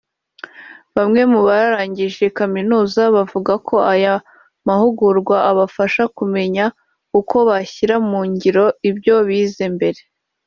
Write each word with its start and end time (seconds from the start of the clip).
Bamwe 0.95 1.21
mu 1.31 1.39
barangije 1.47 2.25
kaminuza 2.37 3.01
bavuga 3.15 3.53
ko 3.67 3.75
aya 3.93 4.15
mahugurwa 4.67 5.35
abafasha 5.51 6.03
kumenya 6.17 6.65
uko 7.19 7.35
bashyira 7.49 7.95
mu 8.09 8.19
ngiro 8.31 8.65
ibyo 8.89 9.15
bize 9.27 9.65
mbere 9.75 9.99